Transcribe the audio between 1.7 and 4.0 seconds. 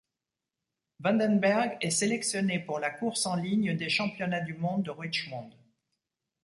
est sélectionné pour la course en ligne des